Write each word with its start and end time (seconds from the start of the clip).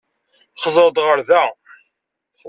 Xeẓẓeṛ-d 0.61 0.97
ar 1.11 1.19
da! 1.29 1.43